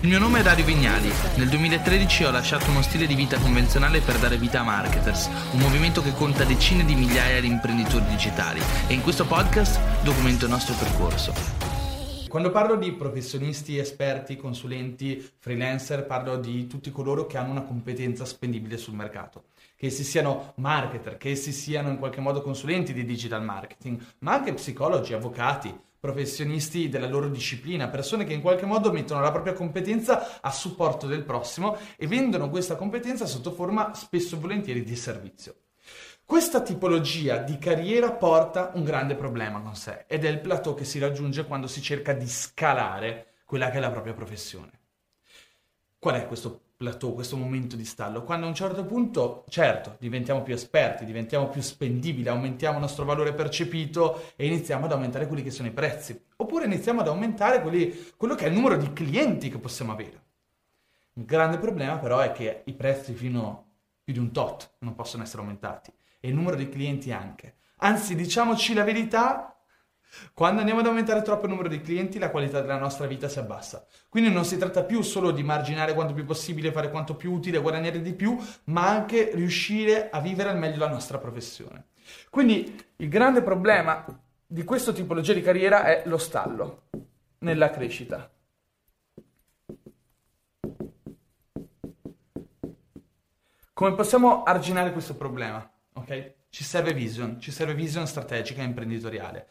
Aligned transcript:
Il 0.00 0.08
mio 0.08 0.18
nome 0.18 0.40
è 0.40 0.42
Dario 0.42 0.66
Vignali. 0.66 1.10
Nel 1.36 1.48
2013 1.48 2.24
ho 2.24 2.30
lasciato 2.30 2.70
uno 2.70 2.82
stile 2.82 3.06
di 3.06 3.14
vita 3.14 3.38
convenzionale 3.38 4.00
per 4.00 4.18
dare 4.18 4.36
vita 4.36 4.60
a 4.60 4.62
Marketers, 4.62 5.30
un 5.52 5.58
movimento 5.58 6.02
che 6.02 6.12
conta 6.12 6.44
decine 6.44 6.84
di 6.84 6.94
migliaia 6.94 7.40
di 7.40 7.46
imprenditori 7.46 8.04
digitali 8.04 8.60
e 8.88 8.92
in 8.92 9.00
questo 9.00 9.24
podcast 9.24 9.80
documento 10.02 10.44
il 10.44 10.50
nostro 10.50 10.74
percorso. 10.74 11.32
Quando 12.28 12.50
parlo 12.50 12.76
di 12.76 12.92
professionisti, 12.92 13.78
esperti, 13.78 14.36
consulenti, 14.36 15.26
freelancer, 15.38 16.04
parlo 16.04 16.36
di 16.36 16.66
tutti 16.66 16.90
coloro 16.90 17.24
che 17.24 17.38
hanno 17.38 17.52
una 17.52 17.62
competenza 17.62 18.26
spendibile 18.26 18.76
sul 18.76 18.94
mercato. 18.94 19.44
Che 19.74 19.86
essi 19.86 20.04
siano 20.04 20.52
marketer, 20.56 21.16
che 21.16 21.30
essi 21.30 21.52
siano 21.52 21.88
in 21.88 21.96
qualche 21.96 22.20
modo 22.20 22.42
consulenti 22.42 22.92
di 22.92 23.06
digital 23.06 23.42
marketing, 23.42 23.98
ma 24.18 24.34
anche 24.34 24.52
psicologi, 24.52 25.14
avvocati, 25.14 25.74
professionisti 26.06 26.88
della 26.88 27.08
loro 27.08 27.28
disciplina, 27.28 27.88
persone 27.88 28.24
che 28.24 28.32
in 28.32 28.40
qualche 28.40 28.64
modo 28.64 28.92
mettono 28.92 29.20
la 29.20 29.32
propria 29.32 29.54
competenza 29.54 30.40
a 30.40 30.52
supporto 30.52 31.08
del 31.08 31.24
prossimo 31.24 31.76
e 31.96 32.06
vendono 32.06 32.48
questa 32.48 32.76
competenza 32.76 33.26
sotto 33.26 33.50
forma 33.50 33.92
spesso 33.92 34.36
e 34.36 34.38
volentieri 34.38 34.84
di 34.84 34.94
servizio. 34.94 35.54
Questa 36.24 36.60
tipologia 36.60 37.38
di 37.38 37.58
carriera 37.58 38.12
porta 38.12 38.70
un 38.74 38.84
grande 38.84 39.16
problema 39.16 39.60
con 39.60 39.74
sé 39.74 40.04
ed 40.06 40.24
è 40.24 40.28
il 40.28 40.40
plateau 40.40 40.74
che 40.74 40.84
si 40.84 41.00
raggiunge 41.00 41.44
quando 41.44 41.66
si 41.66 41.82
cerca 41.82 42.12
di 42.12 42.28
scalare 42.28 43.34
quella 43.44 43.70
che 43.70 43.78
è 43.78 43.80
la 43.80 43.90
propria 43.90 44.14
professione. 44.14 44.80
Qual 45.98 46.14
è 46.14 46.26
questo 46.26 46.65
plateau, 46.76 47.14
questo 47.14 47.36
momento 47.36 47.74
di 47.74 47.84
stallo, 47.84 48.22
quando 48.22 48.46
a 48.46 48.48
un 48.48 48.54
certo 48.54 48.84
punto, 48.84 49.44
certo, 49.48 49.96
diventiamo 49.98 50.42
più 50.42 50.52
esperti, 50.52 51.04
diventiamo 51.04 51.48
più 51.48 51.62
spendibili, 51.62 52.28
aumentiamo 52.28 52.76
il 52.76 52.82
nostro 52.82 53.04
valore 53.04 53.32
percepito 53.32 54.32
e 54.36 54.46
iniziamo 54.46 54.84
ad 54.84 54.92
aumentare 54.92 55.26
quelli 55.26 55.42
che 55.42 55.50
sono 55.50 55.68
i 55.68 55.72
prezzi, 55.72 56.20
oppure 56.36 56.66
iniziamo 56.66 57.00
ad 57.00 57.08
aumentare 57.08 57.62
quelli, 57.62 58.12
quello 58.16 58.34
che 58.34 58.44
è 58.44 58.48
il 58.48 58.54
numero 58.54 58.76
di 58.76 58.92
clienti 58.92 59.48
che 59.48 59.58
possiamo 59.58 59.92
avere. 59.92 60.24
Il 61.14 61.24
grande 61.24 61.58
problema 61.58 61.96
però 61.96 62.18
è 62.18 62.32
che 62.32 62.62
i 62.66 62.74
prezzi 62.74 63.14
fino 63.14 63.48
a 63.48 63.64
più 64.04 64.12
di 64.12 64.18
un 64.18 64.30
tot 64.30 64.74
non 64.80 64.94
possono 64.94 65.22
essere 65.22 65.40
aumentati 65.40 65.90
e 66.20 66.28
il 66.28 66.34
numero 66.34 66.56
di 66.56 66.68
clienti 66.68 67.10
anche. 67.10 67.54
Anzi, 67.78 68.14
diciamoci 68.14 68.74
la 68.74 68.84
verità, 68.84 69.55
quando 70.32 70.60
andiamo 70.60 70.80
ad 70.80 70.86
aumentare 70.86 71.22
troppo 71.22 71.44
il 71.46 71.50
numero 71.50 71.68
di 71.68 71.80
clienti, 71.80 72.18
la 72.18 72.30
qualità 72.30 72.60
della 72.60 72.78
nostra 72.78 73.06
vita 73.06 73.28
si 73.28 73.38
abbassa. 73.38 73.86
Quindi 74.08 74.30
non 74.30 74.44
si 74.44 74.56
tratta 74.56 74.84
più 74.84 75.02
solo 75.02 75.30
di 75.30 75.42
marginare 75.42 75.94
quanto 75.94 76.14
più 76.14 76.24
possibile, 76.24 76.72
fare 76.72 76.90
quanto 76.90 77.14
più 77.14 77.32
utile, 77.32 77.58
guadagnare 77.58 78.00
di 78.00 78.14
più, 78.14 78.38
ma 78.64 78.88
anche 78.88 79.30
riuscire 79.34 80.10
a 80.10 80.20
vivere 80.20 80.50
al 80.50 80.58
meglio 80.58 80.78
la 80.78 80.88
nostra 80.88 81.18
professione. 81.18 81.86
Quindi 82.30 82.84
il 82.96 83.08
grande 83.08 83.42
problema 83.42 84.04
di 84.46 84.64
questo 84.64 84.92
tipologia 84.92 85.32
di 85.32 85.42
carriera 85.42 85.84
è 85.84 86.02
lo 86.06 86.18
stallo 86.18 86.82
nella 87.38 87.70
crescita. 87.70 88.30
Come 93.72 93.94
possiamo 93.94 94.42
arginare 94.44 94.92
questo 94.92 95.16
problema? 95.16 95.70
Okay? 95.92 96.34
Ci 96.48 96.64
serve 96.64 96.94
vision, 96.94 97.38
ci 97.38 97.50
serve 97.50 97.74
vision 97.74 98.06
strategica 98.06 98.62
e 98.62 98.64
imprenditoriale. 98.64 99.48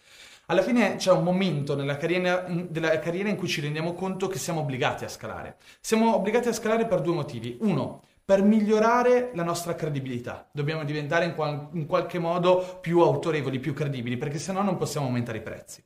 Alla 0.47 0.61
fine 0.61 0.97
c'è 0.97 1.11
un 1.11 1.23
momento 1.23 1.75
nella 1.75 1.97
carriera, 1.97 2.45
della 2.47 2.99
carriera 2.99 3.29
in 3.29 3.35
cui 3.35 3.47
ci 3.47 3.61
rendiamo 3.61 3.93
conto 3.93 4.27
che 4.27 4.37
siamo 4.37 4.59
obbligati 4.59 5.03
a 5.03 5.07
scalare. 5.07 5.57
Siamo 5.79 6.15
obbligati 6.15 6.49
a 6.49 6.53
scalare 6.53 6.85
per 6.85 7.01
due 7.01 7.15
motivi. 7.15 7.57
Uno, 7.61 8.03
per 8.23 8.43
migliorare 8.43 9.31
la 9.33 9.43
nostra 9.43 9.73
credibilità. 9.73 10.47
Dobbiamo 10.51 10.83
diventare 10.83 11.25
in, 11.25 11.33
qual- 11.33 11.69
in 11.73 11.87
qualche 11.87 12.19
modo 12.19 12.77
più 12.79 12.99
autorevoli, 12.99 13.59
più 13.59 13.73
credibili, 13.73 14.17
perché 14.17 14.37
sennò 14.37 14.61
non 14.61 14.77
possiamo 14.77 15.07
aumentare 15.07 15.39
i 15.39 15.43
prezzi. 15.43 15.83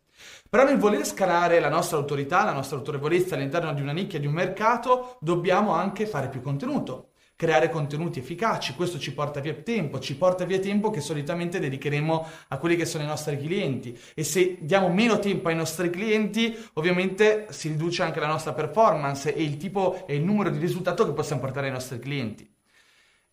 Però 0.50 0.66
nel 0.66 0.78
voler 0.78 1.06
scalare 1.06 1.62
la 1.62 1.70
nostra 1.70 1.98
autorità, 1.98 2.44
la 2.44 2.52
nostra 2.52 2.76
autorevolezza 2.76 3.36
all'interno 3.36 3.74
di 3.74 3.82
una 3.82 3.94
nicchia, 3.94 4.20
di 4.20 4.28
un 4.28 4.34
mercato, 4.34 5.18
dobbiamo 5.22 5.72
anche 5.72 6.06
fare 6.06 6.28
più 6.28 6.42
contenuto 6.42 7.09
creare 7.40 7.70
contenuti 7.70 8.20
efficaci. 8.20 8.76
Questo 8.76 9.00
ci 9.00 9.14
porta 9.14 9.40
via 9.40 9.54
tempo, 9.54 10.00
ci 10.00 10.18
porta 10.18 10.44
via 10.44 10.60
tempo 10.60 10.90
che 10.90 11.00
solitamente 11.00 11.58
dedicheremo 11.58 12.28
a 12.50 12.58
quelli 12.58 12.76
che 12.76 12.84
sono 12.84 13.06
i 13.06 13.08
nostri 13.08 13.38
clienti. 13.38 13.98
E 14.14 14.26
se 14.26 14.58
diamo 14.60 14.90
meno 14.90 15.20
tempo 15.20 15.48
ai 15.48 15.56
nostri 15.56 15.90
clienti, 15.90 16.54
ovviamente 16.74 17.46
si 17.52 17.70
riduce 17.70 18.04
anche 18.04 18.20
la 18.20 18.28
nostra 18.28 18.52
performance 18.52 19.34
e 19.34 19.42
il 19.42 19.56
tipo 19.56 20.06
e 20.06 20.16
il 20.16 20.22
numero 20.22 20.50
di 20.50 20.60
risultato 20.60 21.06
che 21.06 21.14
possiamo 21.14 21.40
portare 21.40 21.68
ai 21.68 21.72
nostri 21.72 21.98
clienti 21.98 22.58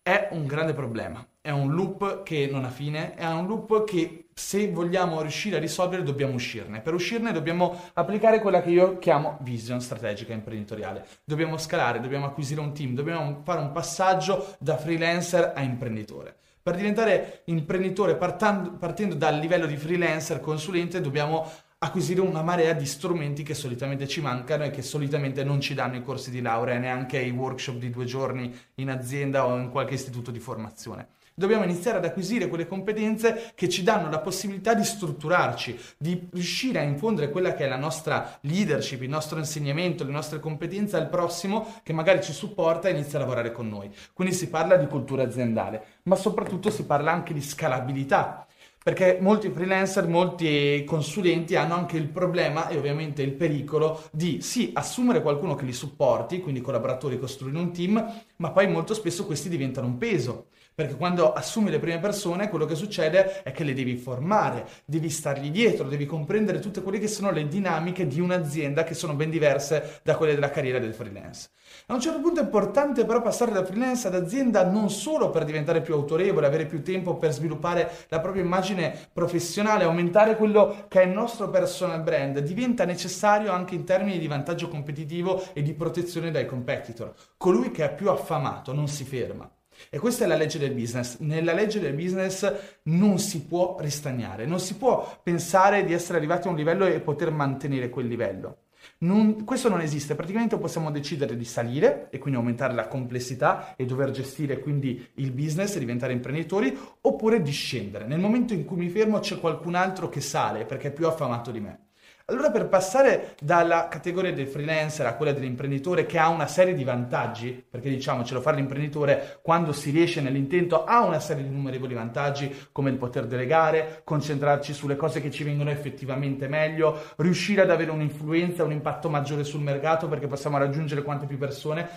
è 0.07 0.29
un 0.31 0.45
grande 0.45 0.71
problema, 0.71 1.27
è 1.47 1.51
un 1.51 1.73
loop 1.73 2.23
che 2.23 2.49
non 2.51 2.65
ha 2.65 2.69
fine, 2.69 3.15
è 3.15 3.25
un 3.25 3.47
loop 3.47 3.85
che 3.85 4.25
se 4.33 4.69
vogliamo 4.69 5.21
riuscire 5.21 5.55
a 5.55 5.59
risolvere 5.59 6.03
dobbiamo 6.03 6.33
uscirne. 6.33 6.81
Per 6.81 6.93
uscirne 6.93 7.31
dobbiamo 7.31 7.83
applicare 7.93 8.41
quella 8.41 8.61
che 8.61 8.69
io 8.69 8.99
chiamo 8.99 9.37
vision 9.43 9.79
strategica 9.79 10.33
imprenditoriale. 10.33 11.05
Dobbiamo 11.23 11.55
scalare, 11.55 12.01
dobbiamo 12.01 12.25
acquisire 12.25 12.59
un 12.59 12.73
team, 12.73 12.95
dobbiamo 12.95 13.43
fare 13.45 13.61
un 13.61 13.71
passaggio 13.71 14.57
da 14.59 14.75
freelancer 14.75 15.53
a 15.55 15.61
imprenditore. 15.61 16.35
Per 16.61 16.75
diventare 16.75 17.43
imprenditore 17.45 18.17
partendo, 18.17 18.71
partendo 18.73 19.15
dal 19.15 19.39
livello 19.39 19.67
di 19.67 19.77
freelancer, 19.77 20.41
consulente, 20.41 20.99
dobbiamo 20.99 21.49
acquisire 21.79 22.19
una 22.19 22.41
marea 22.41 22.73
di 22.73 22.85
strumenti 22.85 23.43
che 23.43 23.53
solitamente 23.53 24.05
ci 24.05 24.19
mancano 24.19 24.65
e 24.65 24.69
che 24.69 24.81
solitamente 24.81 25.45
non 25.45 25.61
ci 25.61 25.73
danno 25.73 25.95
i 25.95 26.03
corsi 26.03 26.29
di 26.29 26.41
laurea, 26.41 26.77
neanche 26.77 27.19
i 27.19 27.29
workshop 27.29 27.77
di 27.77 27.89
due 27.89 28.03
giorni 28.03 28.53
in 28.75 28.89
azienda 28.89 29.45
o 29.45 29.55
in 29.57 29.69
qualche 29.69 29.93
istituto 29.93 30.29
di 30.29 30.39
formazione. 30.39 31.15
Dobbiamo 31.39 31.65
iniziare 31.65 31.99
ad 31.99 32.05
acquisire 32.05 32.47
quelle 32.47 32.65
competenze 32.65 33.51
che 33.53 33.69
ci 33.69 33.83
danno 33.83 34.09
la 34.09 34.21
possibilità 34.21 34.73
di 34.73 34.83
strutturarci, 34.83 35.79
di 35.95 36.27
riuscire 36.31 36.79
a 36.79 36.81
infondere 36.81 37.29
quella 37.29 37.53
che 37.53 37.65
è 37.65 37.67
la 37.67 37.77
nostra 37.77 38.39
leadership, 38.41 39.03
il 39.03 39.09
nostro 39.09 39.37
insegnamento, 39.37 40.03
le 40.03 40.09
nostre 40.09 40.39
competenze 40.39 40.97
al 40.97 41.09
prossimo 41.09 41.75
che 41.83 41.93
magari 41.93 42.23
ci 42.23 42.33
supporta 42.33 42.87
e 42.87 42.93
inizia 42.93 43.19
a 43.19 43.21
lavorare 43.21 43.51
con 43.51 43.69
noi. 43.69 43.93
Quindi 44.13 44.33
si 44.33 44.49
parla 44.49 44.77
di 44.77 44.87
cultura 44.87 45.21
aziendale, 45.21 45.99
ma 46.05 46.15
soprattutto 46.15 46.71
si 46.71 46.85
parla 46.85 47.11
anche 47.11 47.35
di 47.35 47.41
scalabilità 47.43 48.47
perché 48.87 49.17
molti 49.19 49.49
freelancer, 49.49 50.07
molti 50.07 50.85
consulenti 50.85 51.55
hanno 51.55 51.75
anche 51.75 51.97
il 51.97 52.07
problema 52.07 52.69
e 52.69 52.77
ovviamente 52.77 53.21
il 53.21 53.33
pericolo 53.33 54.01
di 54.11 54.41
sì 54.41 54.71
assumere 54.73 55.21
qualcuno 55.21 55.55
che 55.55 55.65
li 55.65 55.73
supporti, 55.73 56.39
quindi 56.39 56.61
collaboratori, 56.61 57.19
costruire 57.19 57.59
un 57.59 57.73
team, 57.73 58.23
ma 58.37 58.51
poi 58.51 58.67
molto 58.67 58.93
spesso 58.93 59.25
questi 59.25 59.49
diventano 59.49 59.87
un 59.87 59.97
peso. 59.97 60.47
Perché 60.77 60.95
quando 60.95 61.33
assumi 61.33 61.71
le 61.71 61.79
prime 61.79 61.97
persone, 61.97 62.49
quello 62.49 62.65
che 62.65 62.75
succede 62.75 63.41
è 63.41 63.51
che 63.51 63.63
le 63.63 63.73
devi 63.73 63.97
formare, 63.97 64.67
devi 64.85 65.09
stargli 65.09 65.49
dietro, 65.49 65.87
devi 65.87 66.05
comprendere 66.05 66.59
tutte 66.59 66.83
quelle 66.83 66.99
che 66.99 67.07
sono 67.07 67.31
le 67.31 67.47
dinamiche 67.47 68.05
di 68.05 68.19
un'azienda 68.19 68.83
che 68.83 68.93
sono 68.93 69.15
ben 69.15 69.31
diverse 69.31 70.01
da 70.03 70.15
quelle 70.15 70.35
della 70.35 70.51
carriera 70.51 70.77
del 70.77 70.93
freelance. 70.93 71.49
A 71.87 71.95
un 71.95 71.99
certo 71.99 72.21
punto 72.21 72.41
è 72.41 72.43
importante 72.43 73.05
però 73.05 73.23
passare 73.23 73.51
da 73.53 73.65
freelance 73.65 74.05
ad 74.05 74.13
azienda 74.13 74.69
non 74.69 74.91
solo 74.91 75.31
per 75.31 75.45
diventare 75.45 75.81
più 75.81 75.95
autorevole, 75.95 76.45
avere 76.45 76.67
più 76.67 76.83
tempo 76.83 77.17
per 77.17 77.31
sviluppare 77.31 77.89
la 78.09 78.19
propria 78.19 78.43
immagine 78.43 78.95
professionale, 79.11 79.83
aumentare 79.83 80.35
quello 80.35 80.85
che 80.87 81.01
è 81.01 81.05
il 81.05 81.11
nostro 81.11 81.49
personal 81.49 82.03
brand, 82.03 82.37
diventa 82.41 82.85
necessario 82.85 83.51
anche 83.51 83.73
in 83.73 83.83
termini 83.83 84.19
di 84.19 84.27
vantaggio 84.27 84.67
competitivo 84.67 85.43
e 85.53 85.63
di 85.63 85.73
protezione 85.73 86.29
dai 86.29 86.45
competitor. 86.45 87.15
Colui 87.35 87.71
che 87.71 87.83
è 87.83 87.95
più 87.95 88.11
affamato 88.11 88.73
non 88.73 88.87
si 88.87 89.05
ferma. 89.05 89.49
E 89.89 89.99
questa 89.99 90.25
è 90.25 90.27
la 90.27 90.35
legge 90.35 90.59
del 90.59 90.73
business. 90.73 91.19
Nella 91.19 91.53
legge 91.53 91.79
del 91.79 91.93
business 91.93 92.51
non 92.83 93.19
si 93.19 93.45
può 93.45 93.77
ristagnare, 93.79 94.45
non 94.45 94.59
si 94.59 94.75
può 94.75 95.19
pensare 95.21 95.83
di 95.83 95.93
essere 95.93 96.17
arrivati 96.17 96.47
a 96.47 96.51
un 96.51 96.57
livello 96.57 96.85
e 96.85 96.99
poter 96.99 97.31
mantenere 97.31 97.89
quel 97.89 98.07
livello. 98.07 98.57
Non, 98.99 99.43
questo 99.43 99.69
non 99.69 99.81
esiste, 99.81 100.15
praticamente 100.15 100.57
possiamo 100.57 100.91
decidere 100.91 101.35
di 101.35 101.45
salire 101.45 102.07
e 102.09 102.17
quindi 102.17 102.39
aumentare 102.39 102.73
la 102.73 102.87
complessità 102.87 103.75
e 103.75 103.85
dover 103.85 104.11
gestire 104.11 104.59
quindi 104.59 105.05
il 105.15 105.31
business 105.31 105.75
e 105.75 105.79
diventare 105.79 106.13
imprenditori, 106.13 106.75
oppure 107.01 107.41
di 107.41 107.51
scendere. 107.51 108.05
Nel 108.05 108.19
momento 108.19 108.53
in 108.53 108.65
cui 108.65 108.77
mi 108.77 108.89
fermo 108.89 109.19
c'è 109.19 109.39
qualcun 109.39 109.75
altro 109.75 110.09
che 110.09 110.21
sale 110.21 110.65
perché 110.65 110.87
è 110.87 110.93
più 110.93 111.07
affamato 111.07 111.51
di 111.51 111.59
me. 111.59 111.86
Allora 112.29 112.51
per 112.51 112.67
passare 112.67 113.37
dalla 113.39 113.87
categoria 113.87 114.33
del 114.33 114.49
freelancer 114.49 115.05
a 115.05 115.15
quella 115.15 115.31
dell'imprenditore 115.31 116.05
che 116.05 116.17
ha 116.17 116.27
una 116.27 116.45
serie 116.45 116.73
di 116.73 116.83
vantaggi, 116.83 117.65
perché 117.69 117.87
diciamocelo, 117.87 118.41
fare 118.41 118.57
l'imprenditore 118.57 119.39
quando 119.41 119.71
si 119.71 119.91
riesce 119.91 120.19
nell'intento 120.19 120.83
ha 120.83 121.05
una 121.05 121.21
serie 121.21 121.43
di 121.43 121.47
innumerevoli 121.47 121.93
vantaggi 121.93 122.53
come 122.73 122.89
il 122.89 122.97
poter 122.97 123.27
delegare, 123.27 124.01
concentrarci 124.03 124.73
sulle 124.73 124.97
cose 124.97 125.21
che 125.21 125.31
ci 125.31 125.45
vengono 125.45 125.69
effettivamente 125.69 126.49
meglio, 126.49 127.01
riuscire 127.15 127.61
ad 127.61 127.71
avere 127.71 127.91
un'influenza, 127.91 128.65
un 128.65 128.73
impatto 128.73 129.07
maggiore 129.07 129.45
sul 129.45 129.61
mercato 129.61 130.09
perché 130.09 130.27
possiamo 130.27 130.57
raggiungere 130.57 131.03
quante 131.03 131.27
più 131.27 131.37
persone. 131.37 131.87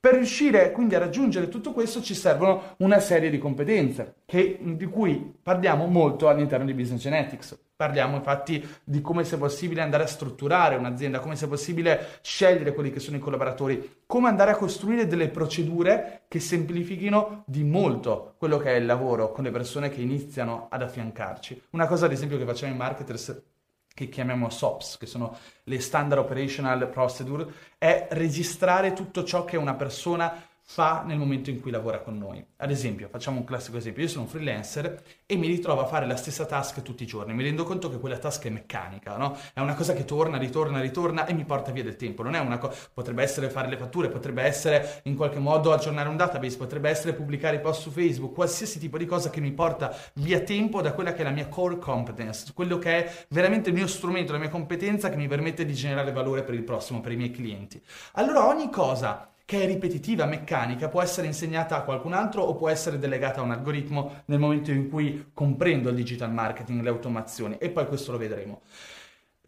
Per 0.00 0.14
riuscire 0.14 0.72
quindi 0.72 0.94
a 0.94 1.00
raggiungere 1.00 1.50
tutto 1.50 1.72
questo 1.72 2.00
ci 2.00 2.14
servono 2.14 2.76
una 2.78 2.98
serie 2.98 3.28
di 3.28 3.36
competenze 3.36 4.14
che, 4.24 4.58
di 4.58 4.86
cui 4.86 5.34
parliamo 5.42 5.84
molto 5.84 6.28
all'interno 6.28 6.64
di 6.64 6.72
Business 6.72 7.02
Genetics. 7.02 7.64
Parliamo 7.76 8.16
infatti 8.16 8.66
di 8.84 9.02
come 9.02 9.22
sia 9.24 9.36
possibile 9.36 9.82
andare 9.82 10.04
a 10.04 10.06
strutturare 10.06 10.76
un'azienda, 10.76 11.20
come 11.20 11.36
sia 11.36 11.46
possibile 11.46 12.18
scegliere 12.22 12.72
quelli 12.72 12.90
che 12.90 13.00
sono 13.00 13.18
i 13.18 13.20
collaboratori, 13.20 13.98
come 14.06 14.28
andare 14.28 14.52
a 14.52 14.56
costruire 14.56 15.06
delle 15.06 15.28
procedure 15.28 16.22
che 16.26 16.40
semplifichino 16.40 17.44
di 17.46 17.64
molto 17.64 18.34
quello 18.38 18.56
che 18.56 18.72
è 18.72 18.76
il 18.76 18.86
lavoro 18.86 19.30
con 19.30 19.44
le 19.44 19.50
persone 19.50 19.90
che 19.90 20.00
iniziano 20.00 20.68
ad 20.70 20.80
affiancarci. 20.80 21.64
Una 21.70 21.86
cosa 21.86 22.06
ad 22.06 22.12
esempio 22.12 22.38
che 22.38 22.46
facciamo 22.46 22.72
in 22.72 22.78
Marketers 22.78 23.42
che 23.92 24.08
chiamiamo 24.08 24.48
SOPs, 24.48 24.96
che 24.96 25.06
sono 25.06 25.36
le 25.64 25.80
Standard 25.80 26.22
Operational 26.22 26.88
Procedure, 26.88 27.46
è 27.76 28.08
registrare 28.10 28.94
tutto 28.94 29.22
ciò 29.22 29.44
che 29.44 29.58
una 29.58 29.74
persona 29.74 30.34
fa 30.68 31.04
nel 31.06 31.16
momento 31.16 31.48
in 31.48 31.60
cui 31.60 31.70
lavora 31.70 32.00
con 32.00 32.18
noi. 32.18 32.44
Ad 32.56 32.72
esempio, 32.72 33.08
facciamo 33.08 33.38
un 33.38 33.44
classico 33.44 33.76
esempio, 33.76 34.02
io 34.02 34.08
sono 34.08 34.22
un 34.24 34.28
freelancer 34.28 35.00
e 35.24 35.36
mi 35.36 35.46
ritrovo 35.46 35.80
a 35.80 35.86
fare 35.86 36.06
la 36.06 36.16
stessa 36.16 36.44
task 36.44 36.82
tutti 36.82 37.04
i 37.04 37.06
giorni, 37.06 37.32
mi 37.34 37.44
rendo 37.44 37.62
conto 37.62 37.88
che 37.88 38.00
quella 38.00 38.18
task 38.18 38.46
è 38.46 38.50
meccanica, 38.50 39.16
no? 39.16 39.38
È 39.54 39.60
una 39.60 39.74
cosa 39.74 39.92
che 39.92 40.04
torna, 40.04 40.38
ritorna, 40.38 40.80
ritorna 40.80 41.24
e 41.24 41.34
mi 41.34 41.44
porta 41.44 41.70
via 41.70 41.84
del 41.84 41.94
tempo, 41.94 42.24
non 42.24 42.34
è 42.34 42.40
una 42.40 42.58
cosa, 42.58 42.76
potrebbe 42.92 43.22
essere 43.22 43.48
fare 43.48 43.68
le 43.68 43.76
fatture, 43.76 44.08
potrebbe 44.08 44.42
essere 44.42 45.02
in 45.04 45.14
qualche 45.14 45.38
modo 45.38 45.72
aggiornare 45.72 46.08
un 46.08 46.16
database, 46.16 46.56
potrebbe 46.56 46.90
essere 46.90 47.12
pubblicare 47.12 47.60
post 47.60 47.82
su 47.82 47.90
Facebook, 47.90 48.34
qualsiasi 48.34 48.80
tipo 48.80 48.98
di 48.98 49.06
cosa 49.06 49.30
che 49.30 49.40
mi 49.40 49.52
porta 49.52 49.96
via 50.14 50.40
tempo 50.40 50.82
da 50.82 50.92
quella 50.94 51.12
che 51.12 51.20
è 51.20 51.24
la 51.24 51.30
mia 51.30 51.46
core 51.46 51.78
competence, 51.78 52.52
quello 52.52 52.78
che 52.78 53.04
è 53.04 53.26
veramente 53.28 53.68
il 53.68 53.76
mio 53.76 53.86
strumento, 53.86 54.32
la 54.32 54.38
mia 54.38 54.48
competenza 54.48 55.10
che 55.10 55.16
mi 55.16 55.28
permette 55.28 55.64
di 55.64 55.74
generare 55.74 56.10
valore 56.10 56.42
per 56.42 56.54
il 56.54 56.64
prossimo, 56.64 57.00
per 57.00 57.12
i 57.12 57.16
miei 57.16 57.30
clienti. 57.30 57.80
Allora 58.14 58.46
ogni 58.48 58.68
cosa 58.68 59.30
che 59.46 59.62
è 59.62 59.66
ripetitiva, 59.66 60.26
meccanica, 60.26 60.88
può 60.88 61.00
essere 61.00 61.28
insegnata 61.28 61.76
a 61.76 61.82
qualcun 61.82 62.12
altro 62.14 62.42
o 62.42 62.56
può 62.56 62.68
essere 62.68 62.98
delegata 62.98 63.40
a 63.40 63.44
un 63.44 63.52
algoritmo 63.52 64.22
nel 64.24 64.40
momento 64.40 64.72
in 64.72 64.90
cui 64.90 65.30
comprendo 65.32 65.88
il 65.88 65.94
digital 65.94 66.32
marketing, 66.32 66.82
le 66.82 66.88
automazioni 66.88 67.56
e 67.58 67.70
poi 67.70 67.86
questo 67.86 68.10
lo 68.10 68.18
vedremo. 68.18 68.62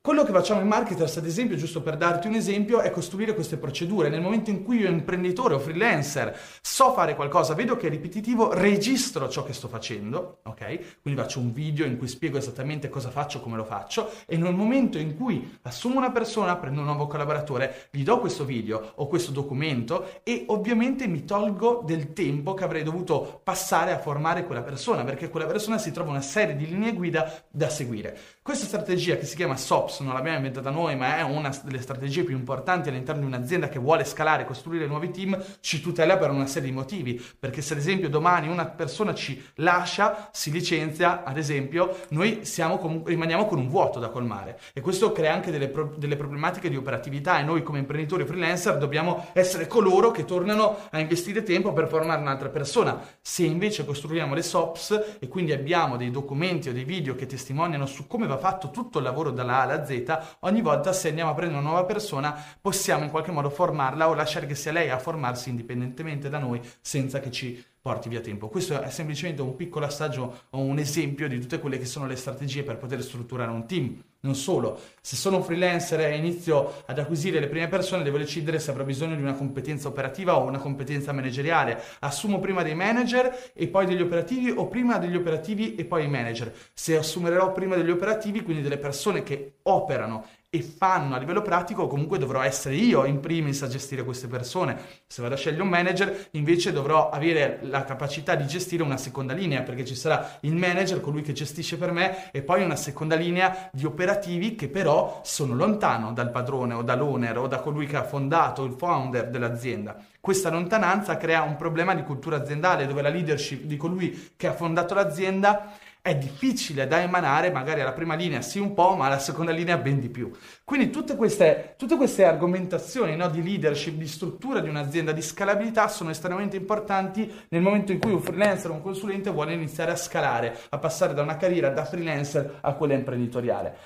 Quello 0.08 0.24
che 0.24 0.32
facciamo 0.32 0.62
in 0.62 0.68
marketers, 0.68 1.18
ad 1.18 1.26
esempio, 1.26 1.58
giusto 1.58 1.82
per 1.82 1.98
darti 1.98 2.28
un 2.28 2.34
esempio, 2.34 2.80
è 2.80 2.90
costruire 2.90 3.34
queste 3.34 3.58
procedure. 3.58 4.08
Nel 4.08 4.22
momento 4.22 4.48
in 4.48 4.64
cui 4.64 4.78
io, 4.78 4.88
imprenditore 4.88 5.52
o 5.52 5.58
freelancer, 5.58 6.34
so 6.62 6.94
fare 6.94 7.14
qualcosa, 7.14 7.52
vedo 7.52 7.76
che 7.76 7.88
è 7.88 7.90
ripetitivo, 7.90 8.54
registro 8.54 9.28
ciò 9.28 9.44
che 9.44 9.52
sto 9.52 9.68
facendo, 9.68 10.38
ok? 10.44 11.00
Quindi 11.02 11.20
faccio 11.20 11.40
un 11.40 11.52
video 11.52 11.84
in 11.84 11.98
cui 11.98 12.08
spiego 12.08 12.38
esattamente 12.38 12.88
cosa 12.88 13.10
faccio, 13.10 13.42
come 13.42 13.58
lo 13.58 13.64
faccio, 13.64 14.10
e 14.24 14.38
nel 14.38 14.54
momento 14.54 14.96
in 14.96 15.14
cui 15.14 15.58
assumo 15.64 15.98
una 15.98 16.10
persona, 16.10 16.56
prendo 16.56 16.80
un 16.80 16.86
nuovo 16.86 17.06
collaboratore, 17.06 17.88
gli 17.90 18.02
do 18.02 18.18
questo 18.18 18.46
video 18.46 18.92
o 18.94 19.08
questo 19.08 19.30
documento 19.30 20.22
e 20.22 20.44
ovviamente 20.46 21.06
mi 21.06 21.26
tolgo 21.26 21.82
del 21.84 22.14
tempo 22.14 22.54
che 22.54 22.64
avrei 22.64 22.82
dovuto 22.82 23.42
passare 23.44 23.92
a 23.92 23.98
formare 23.98 24.46
quella 24.46 24.62
persona, 24.62 25.04
perché 25.04 25.28
quella 25.28 25.44
persona 25.44 25.76
si 25.76 25.92
trova 25.92 26.08
una 26.08 26.22
serie 26.22 26.56
di 26.56 26.66
linee 26.66 26.94
guida 26.94 27.44
da 27.50 27.68
seguire. 27.68 28.18
Questa 28.48 28.64
strategia 28.64 29.18
che 29.18 29.26
si 29.26 29.36
chiama 29.36 29.58
SOPS 29.58 30.00
non 30.00 30.14
l'abbiamo 30.14 30.38
inventata 30.38 30.70
noi, 30.70 30.96
ma 30.96 31.18
è 31.18 31.22
una 31.22 31.54
delle 31.64 31.82
strategie 31.82 32.24
più 32.24 32.34
importanti 32.34 32.88
all'interno 32.88 33.20
di 33.20 33.26
un'azienda 33.26 33.68
che 33.68 33.78
vuole 33.78 34.06
scalare, 34.06 34.46
costruire 34.46 34.86
nuovi 34.86 35.10
team, 35.10 35.38
ci 35.60 35.82
tutela 35.82 36.16
per 36.16 36.30
una 36.30 36.46
serie 36.46 36.70
di 36.70 36.74
motivi. 36.74 37.22
Perché 37.38 37.60
se 37.60 37.74
ad 37.74 37.80
esempio 37.80 38.08
domani 38.08 38.48
una 38.48 38.64
persona 38.64 39.12
ci 39.12 39.38
lascia, 39.56 40.30
si 40.32 40.50
licenzia, 40.50 41.24
ad 41.24 41.36
esempio, 41.36 41.94
noi 42.08 42.40
comunque, 42.80 43.10
rimaniamo 43.10 43.44
con 43.44 43.58
un 43.58 43.68
vuoto 43.68 43.98
da 43.98 44.08
colmare. 44.08 44.58
E 44.72 44.80
questo 44.80 45.12
crea 45.12 45.34
anche 45.34 45.50
delle, 45.50 45.68
pro- 45.68 45.92
delle 45.98 46.16
problematiche 46.16 46.70
di 46.70 46.76
operatività 46.76 47.38
e 47.38 47.42
noi 47.42 47.62
come 47.62 47.80
imprenditori 47.80 48.24
freelancer 48.24 48.78
dobbiamo 48.78 49.26
essere 49.34 49.66
coloro 49.66 50.10
che 50.10 50.24
tornano 50.24 50.88
a 50.90 50.98
investire 50.98 51.42
tempo 51.42 51.74
per 51.74 51.86
formare 51.86 52.22
un'altra 52.22 52.48
persona. 52.48 52.98
Se 53.20 53.44
invece 53.44 53.84
costruiamo 53.84 54.32
le 54.32 54.42
SOPS 54.42 55.18
e 55.18 55.28
quindi 55.28 55.52
abbiamo 55.52 55.98
dei 55.98 56.10
documenti 56.10 56.70
o 56.70 56.72
dei 56.72 56.84
video 56.84 57.14
che 57.14 57.26
testimoniano 57.26 57.84
su 57.84 58.06
come 58.06 58.26
va 58.26 58.36
fatto 58.38 58.70
tutto 58.70 58.98
il 58.98 59.04
lavoro 59.04 59.30
dalla 59.30 59.58
A 59.58 59.62
alla 59.62 59.84
Z, 59.84 60.36
ogni 60.40 60.62
volta 60.62 60.92
se 60.92 61.08
andiamo 61.08 61.30
a 61.30 61.34
prendere 61.34 61.60
una 61.60 61.68
nuova 61.68 61.84
persona 61.84 62.34
possiamo 62.60 63.04
in 63.04 63.10
qualche 63.10 63.30
modo 63.30 63.50
formarla 63.50 64.08
o 64.08 64.14
lasciare 64.14 64.46
che 64.46 64.54
sia 64.54 64.72
lei 64.72 64.90
a 64.90 64.98
formarsi 64.98 65.50
indipendentemente 65.50 66.28
da 66.28 66.38
noi 66.38 66.60
senza 66.80 67.20
che 67.20 67.30
ci 67.30 67.64
porti 67.88 68.10
via 68.10 68.20
tempo. 68.20 68.48
Questo 68.48 68.78
è 68.82 68.90
semplicemente 68.90 69.40
un 69.40 69.56
piccolo 69.56 69.86
assaggio 69.86 70.40
o 70.50 70.58
un 70.58 70.78
esempio 70.78 71.26
di 71.26 71.40
tutte 71.40 71.58
quelle 71.58 71.78
che 71.78 71.86
sono 71.86 72.06
le 72.06 72.16
strategie 72.16 72.62
per 72.62 72.76
poter 72.76 73.02
strutturare 73.02 73.50
un 73.50 73.66
team. 73.66 73.98
Non 74.20 74.34
solo, 74.34 74.78
se 75.00 75.16
sono 75.16 75.36
un 75.36 75.42
freelancer 75.42 76.00
e 76.00 76.16
inizio 76.16 76.82
ad 76.84 76.98
acquisire 76.98 77.40
le 77.40 77.46
prime 77.46 77.68
persone, 77.68 78.02
devo 78.02 78.18
decidere 78.18 78.58
se 78.58 78.70
avrò 78.70 78.84
bisogno 78.84 79.14
di 79.16 79.22
una 79.22 79.32
competenza 79.32 79.88
operativa 79.88 80.36
o 80.36 80.44
una 80.44 80.58
competenza 80.58 81.12
manageriale. 81.12 81.80
Assumo 82.00 82.40
prima 82.40 82.62
dei 82.62 82.74
manager 82.74 83.52
e 83.54 83.68
poi 83.68 83.86
degli 83.86 84.02
operativi 84.02 84.50
o 84.50 84.66
prima 84.66 84.98
degli 84.98 85.16
operativi 85.16 85.74
e 85.76 85.86
poi 85.86 86.04
i 86.04 86.08
manager. 86.08 86.52
Se 86.74 86.94
assumerò 86.94 87.52
prima 87.52 87.74
degli 87.74 87.90
operativi, 87.90 88.42
quindi 88.42 88.62
delle 88.62 88.76
persone 88.76 89.22
che 89.22 89.54
operano 89.62 90.26
e 90.50 90.62
fanno 90.62 91.14
a 91.14 91.18
livello 91.18 91.42
pratico, 91.42 91.86
comunque 91.86 92.16
dovrò 92.16 92.40
essere 92.40 92.74
io 92.74 93.04
in 93.04 93.20
primis 93.20 93.62
a 93.62 93.68
gestire 93.68 94.02
queste 94.02 94.28
persone. 94.28 94.78
Se 95.06 95.20
vado 95.20 95.34
a 95.34 95.36
scegliere 95.36 95.62
un 95.62 95.68
manager, 95.68 96.28
invece 96.32 96.72
dovrò 96.72 97.10
avere 97.10 97.58
la 97.64 97.84
capacità 97.84 98.34
di 98.34 98.46
gestire 98.46 98.82
una 98.82 98.96
seconda 98.96 99.34
linea, 99.34 99.60
perché 99.60 99.84
ci 99.84 99.94
sarà 99.94 100.38
il 100.40 100.56
manager, 100.56 101.02
colui 101.02 101.20
che 101.20 101.34
gestisce 101.34 101.76
per 101.76 101.92
me, 101.92 102.30
e 102.32 102.40
poi 102.40 102.64
una 102.64 102.76
seconda 102.76 103.14
linea 103.14 103.68
di 103.72 103.84
operativi 103.84 104.54
che 104.54 104.68
però 104.68 105.20
sono 105.22 105.54
lontano 105.54 106.14
dal 106.14 106.30
padrone 106.30 106.72
o 106.72 106.82
dall'owner 106.82 107.36
o 107.36 107.46
da 107.46 107.60
colui 107.60 107.86
che 107.86 107.96
ha 107.98 108.04
fondato, 108.04 108.64
il 108.64 108.72
founder 108.72 109.28
dell'azienda. 109.28 109.96
Questa 110.18 110.48
lontananza 110.48 111.18
crea 111.18 111.42
un 111.42 111.56
problema 111.56 111.94
di 111.94 112.02
cultura 112.02 112.36
aziendale 112.36 112.86
dove 112.86 113.02
la 113.02 113.10
leadership 113.10 113.64
di 113.64 113.76
colui 113.76 114.32
che 114.34 114.46
ha 114.46 114.52
fondato 114.54 114.94
l'azienda 114.94 115.74
è 116.08 116.16
difficile 116.16 116.86
da 116.86 117.02
emanare, 117.02 117.50
magari 117.50 117.82
alla 117.82 117.92
prima 117.92 118.14
linea 118.14 118.40
sì 118.40 118.58
un 118.58 118.72
po', 118.72 118.94
ma 118.96 119.06
alla 119.06 119.18
seconda 119.18 119.52
linea 119.52 119.76
ben 119.76 120.00
di 120.00 120.08
più. 120.08 120.30
Quindi 120.64 120.88
tutte 120.88 121.16
queste, 121.16 121.74
tutte 121.76 121.96
queste 121.96 122.24
argomentazioni 122.24 123.14
no, 123.14 123.28
di 123.28 123.42
leadership, 123.42 123.94
di 123.94 124.08
struttura 124.08 124.60
di 124.60 124.70
un'azienda, 124.70 125.12
di 125.12 125.20
scalabilità 125.20 125.88
sono 125.88 126.10
estremamente 126.10 126.56
importanti 126.56 127.30
nel 127.50 127.60
momento 127.60 127.92
in 127.92 127.98
cui 127.98 128.12
un 128.12 128.22
freelancer 128.22 128.70
o 128.70 128.74
un 128.74 128.82
consulente 128.82 129.30
vuole 129.30 129.52
iniziare 129.52 129.90
a 129.90 129.96
scalare, 129.96 130.58
a 130.70 130.78
passare 130.78 131.12
da 131.12 131.22
una 131.22 131.36
carriera 131.36 131.68
da 131.68 131.84
freelancer 131.84 132.58
a 132.62 132.72
quella 132.72 132.94
imprenditoriale. 132.94 133.76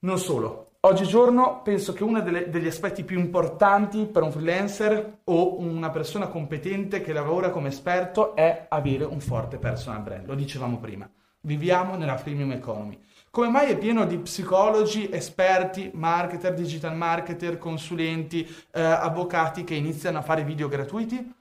Non 0.00 0.18
solo, 0.18 0.66
Oggigiorno 0.82 1.60
penso 1.62 1.92
che 1.92 2.04
uno 2.04 2.22
delle, 2.22 2.48
degli 2.48 2.66
aspetti 2.66 3.04
più 3.04 3.18
importanti 3.18 4.06
per 4.06 4.22
un 4.22 4.32
freelancer 4.32 5.18
o 5.24 5.60
una 5.60 5.90
persona 5.90 6.28
competente 6.28 7.02
che 7.02 7.12
lavora 7.12 7.50
come 7.50 7.68
esperto 7.68 8.34
è 8.34 8.64
avere 8.66 9.04
un 9.04 9.20
forte 9.20 9.58
personal 9.58 10.00
brand, 10.00 10.26
lo 10.26 10.34
dicevamo 10.34 10.78
prima. 10.78 11.06
Viviamo 11.42 11.96
nella 11.96 12.18
freemium 12.18 12.52
economy. 12.52 12.98
Come 13.30 13.48
mai 13.48 13.70
è 13.70 13.78
pieno 13.78 14.04
di 14.04 14.18
psicologi, 14.18 15.08
esperti, 15.10 15.90
marketer, 15.94 16.52
digital 16.52 16.96
marketer, 16.96 17.58
consulenti, 17.58 18.46
eh, 18.72 18.82
avvocati 18.82 19.64
che 19.64 19.74
iniziano 19.74 20.18
a 20.18 20.22
fare 20.22 20.44
video 20.44 20.68
gratuiti? 20.68 21.39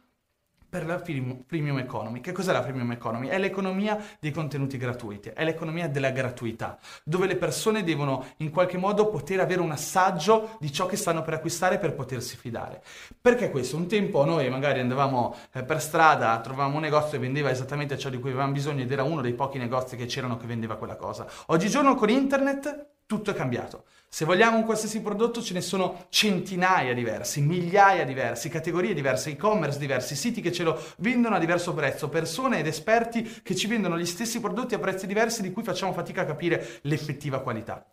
Per 0.70 0.86
la 0.86 1.00
freemium 1.00 1.80
economy. 1.80 2.22
Che 2.22 2.32
cos'è 2.32 2.52
la 2.52 2.62
freemium 2.62 2.92
economy? 2.92 3.28
È 3.28 3.40
l'economia 3.40 3.98
dei 4.20 4.32
contenuti 4.32 4.78
gratuiti, 4.78 5.30
è 5.30 5.44
l'economia 5.44 5.90
della 5.90 6.12
gratuità, 6.12 6.78
dove 7.04 7.26
le 7.26 7.36
persone 7.36 7.84
devono 7.84 8.26
in 8.38 8.52
qualche 8.52 8.78
modo 8.78 9.08
poter 9.10 9.40
avere 9.40 9.62
un 9.62 9.72
assaggio 9.72 10.58
di 10.60 10.72
ciò 10.72 10.86
che 10.86 10.96
stanno 10.96 11.24
per 11.24 11.34
acquistare 11.34 11.80
per 11.80 11.96
potersi 11.96 12.38
fidare. 12.38 12.84
Perché 13.20 13.50
questo? 13.50 13.76
Un 13.76 13.88
tempo 13.88 14.24
noi 14.26 14.50
magari 14.50 14.80
andavamo 14.80 15.36
eh, 15.54 15.64
per 15.64 15.82
strada, 15.82 16.40
trovavamo 16.40 16.76
un 16.76 16.82
negozio 16.82 17.12
che 17.12 17.20
vendeva 17.20 17.50
esattamente 17.50 17.98
ciò 17.98 18.10
di 18.10 18.20
cui 18.20 18.30
avevamo 18.30 18.52
bisogno 18.52 18.84
ed 18.84 18.92
era 18.92 19.04
uno 19.04 19.22
dei 19.22 19.34
pochi 19.34 19.58
negozi 19.58 19.96
che 19.96 20.06
c'erano 20.06 20.38
che 20.38 20.46
vendeva 20.46 20.76
quella 20.76 20.96
cosa. 20.96 21.26
Oggigiorno 21.48 21.96
con 21.96 22.10
internet 22.10 22.98
tutto 23.10 23.32
è 23.32 23.34
cambiato. 23.34 23.86
Se 24.08 24.24
vogliamo 24.24 24.58
un 24.58 24.66
qualsiasi 24.66 25.02
prodotto 25.02 25.42
ce 25.42 25.56
ne 25.56 25.62
sono 25.62 26.06
centinaia 26.10 26.94
diversi, 26.94 27.42
migliaia 27.42 28.06
diversi, 28.06 28.50
categorie 28.50 28.94
diverse, 28.94 29.32
e-commerce 29.32 29.80
diversi, 29.80 30.16
siti 30.16 30.42
che 30.42 30.52
ce 30.52 30.62
lo 30.62 30.80
vendono 30.98 31.34
a 31.34 31.40
diverso 31.40 31.74
prezzo, 31.74 32.08
persone 32.08 32.60
ed 32.60 32.68
esperti 32.68 33.24
che 33.42 33.56
ci 33.56 33.66
vendono 33.66 33.98
gli 33.98 34.06
stessi 34.06 34.40
prodotti 34.40 34.76
a 34.76 34.80
prezzi 34.80 35.08
diversi 35.08 35.42
di 35.42 35.52
cui 35.52 35.64
facciamo 35.64 35.92
fatica 35.92 36.22
a 36.22 36.26
capire 36.26 36.82
l'effettiva 36.82 37.42
qualità. 37.42 37.84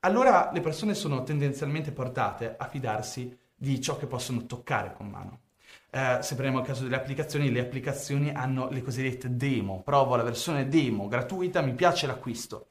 Allora 0.00 0.50
le 0.52 0.60
persone 0.60 0.94
sono 0.94 1.22
tendenzialmente 1.22 1.92
portate 1.92 2.56
a 2.58 2.66
fidarsi 2.66 3.38
di 3.54 3.80
ciò 3.80 3.96
che 3.96 4.06
possono 4.06 4.44
toccare 4.44 4.92
con 4.92 5.08
mano. 5.08 5.42
Eh, 5.88 6.18
se 6.20 6.34
prendiamo 6.34 6.58
il 6.58 6.66
caso 6.66 6.82
delle 6.82 6.96
applicazioni, 6.96 7.52
le 7.52 7.60
applicazioni 7.60 8.32
hanno 8.34 8.68
le 8.70 8.82
cosiddette 8.82 9.36
demo. 9.36 9.82
Provo 9.84 10.16
la 10.16 10.24
versione 10.24 10.68
demo 10.68 11.06
gratuita, 11.06 11.60
mi 11.60 11.74
piace 11.74 12.08
l'acquisto. 12.08 12.70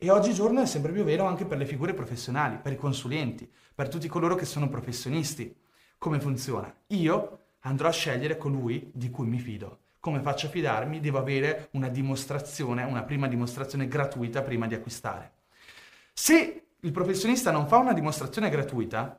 E 0.00 0.10
oggigiorno 0.10 0.60
è 0.60 0.66
sempre 0.66 0.92
più 0.92 1.02
vero 1.02 1.24
anche 1.24 1.44
per 1.44 1.58
le 1.58 1.66
figure 1.66 1.92
professionali, 1.92 2.60
per 2.62 2.70
i 2.70 2.76
consulenti, 2.76 3.50
per 3.74 3.88
tutti 3.88 4.06
coloro 4.06 4.36
che 4.36 4.44
sono 4.44 4.68
professionisti. 4.68 5.52
Come 5.98 6.20
funziona? 6.20 6.72
Io 6.88 7.38
andrò 7.62 7.88
a 7.88 7.92
scegliere 7.92 8.36
colui 8.36 8.92
di 8.94 9.10
cui 9.10 9.26
mi 9.26 9.40
fido. 9.40 9.80
Come 9.98 10.20
faccio 10.20 10.46
a 10.46 10.50
fidarmi? 10.50 11.00
Devo 11.00 11.18
avere 11.18 11.70
una 11.72 11.88
dimostrazione, 11.88 12.84
una 12.84 13.02
prima 13.02 13.26
dimostrazione 13.26 13.88
gratuita 13.88 14.42
prima 14.42 14.68
di 14.68 14.74
acquistare. 14.74 15.32
Se 16.12 16.66
il 16.78 16.92
professionista 16.92 17.50
non 17.50 17.66
fa 17.66 17.78
una 17.78 17.92
dimostrazione 17.92 18.50
gratuita, 18.50 19.18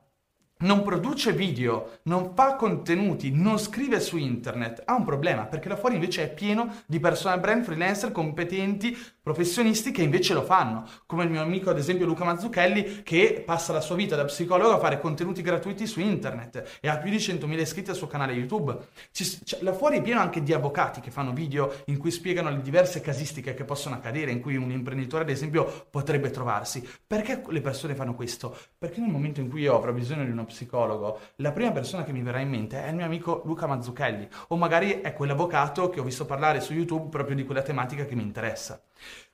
non 0.62 0.84
produce 0.84 1.32
video, 1.32 2.00
non 2.04 2.34
fa 2.36 2.56
contenuti, 2.56 3.32
non 3.32 3.58
scrive 3.58 4.02
su 4.02 4.18
internet, 4.18 4.82
ha 4.84 4.94
un 4.94 5.06
problema 5.06 5.46
perché 5.46 5.70
là 5.70 5.78
fuori 5.78 5.96
invece 5.96 6.24
è 6.24 6.34
pieno 6.34 6.82
di 6.86 7.00
personal 7.00 7.40
brand 7.40 7.64
freelancer 7.64 8.12
competenti 8.12 8.98
professionisti 9.22 9.92
che 9.92 10.02
invece 10.02 10.34
lo 10.34 10.44
fanno, 10.44 10.88
come 11.06 11.24
il 11.24 11.30
mio 11.30 11.42
amico 11.42 11.70
ad 11.70 11.78
esempio 11.78 12.06
Luca 12.06 12.24
Mazzucchelli 12.24 13.04
che 13.04 13.44
passa 13.46 13.74
la 13.74 13.82
sua 13.82 13.96
vita 13.96 14.16
da 14.16 14.26
psicologo 14.26 14.74
a 14.74 14.80
fare 14.80 15.00
contenuti 15.00 15.42
gratuiti 15.42 15.86
su 15.86 16.00
internet 16.00 16.80
e 16.82 16.90
ha 16.90 16.98
più 16.98 17.10
di 17.10 17.18
100.000 17.18 17.60
iscritti 17.60 17.90
al 17.90 17.96
suo 17.96 18.08
canale 18.08 18.34
YouTube. 18.34 18.78
Ci, 19.12 19.26
cioè, 19.44 19.62
là 19.62 19.74
fuori 19.74 19.98
è 19.98 20.02
pieno 20.02 20.20
anche 20.20 20.42
di 20.42 20.54
avvocati 20.54 21.00
che 21.02 21.12
fanno 21.12 21.34
video 21.34 21.74
in 21.86 21.98
cui 21.98 22.12
spiegano 22.12 22.50
le 22.50 22.62
diverse 22.62 23.02
casistiche 23.02 23.54
che 23.54 23.64
possono 23.64 23.96
accadere, 23.96 24.32
in 24.32 24.42
cui 24.42 24.56
un 24.56 24.72
imprenditore 24.72 25.24
ad 25.24 25.30
esempio 25.30 25.88
potrebbe 25.90 26.32
trovarsi. 26.32 26.88
Perché 27.06 27.44
le 27.48 27.62
persone 27.62 27.96
fanno 27.96 28.16
questo? 28.16 28.58
Perché 28.78 29.00
nel 29.00 29.10
momento 29.10 29.40
in 29.40 29.50
cui 29.50 29.62
io 29.62 29.76
avrò 29.76 29.92
bisogno 29.92 30.24
di 30.24 30.32
uno 30.32 30.46
psicologo, 30.46 31.20
la 31.38 31.52
prima 31.52 31.72
persona 31.72 32.04
che 32.04 32.12
mi 32.12 32.22
verrà 32.22 32.40
in 32.40 32.50
mente 32.50 32.84
è 32.84 32.90
il 32.90 32.96
mio 32.96 33.06
amico 33.06 33.42
Luca 33.46 33.68
Mazzucchelli 33.68 34.28
o 34.50 34.58
magari 34.58 35.02
è 35.02 35.14
quell'avvocato 35.14 35.90
che 35.90 36.00
ho 36.00 36.04
visto 36.04 36.26
parlare 36.26 36.62
su 36.62 36.74
YouTube 36.74 37.10
proprio 37.10 37.36
di 37.36 37.46
quella 37.46 37.62
tematica 37.62 38.06
che 38.06 38.16
mi 38.16 38.24
interessa. 38.24 38.82